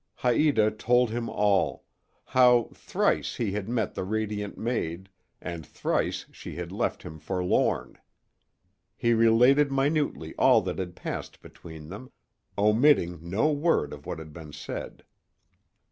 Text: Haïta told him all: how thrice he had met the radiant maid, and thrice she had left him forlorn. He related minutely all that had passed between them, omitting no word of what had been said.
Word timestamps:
Haïta 0.21 0.75
told 0.79 1.11
him 1.11 1.29
all: 1.29 1.85
how 2.25 2.71
thrice 2.73 3.35
he 3.35 3.51
had 3.51 3.69
met 3.69 3.93
the 3.93 4.03
radiant 4.03 4.57
maid, 4.57 5.09
and 5.39 5.63
thrice 5.63 6.25
she 6.31 6.55
had 6.55 6.71
left 6.71 7.03
him 7.03 7.19
forlorn. 7.19 7.99
He 8.97 9.13
related 9.13 9.71
minutely 9.71 10.33
all 10.39 10.61
that 10.63 10.79
had 10.79 10.95
passed 10.95 11.39
between 11.43 11.89
them, 11.89 12.09
omitting 12.57 13.19
no 13.29 13.51
word 13.51 13.93
of 13.93 14.07
what 14.07 14.17
had 14.17 14.33
been 14.33 14.53
said. 14.53 15.03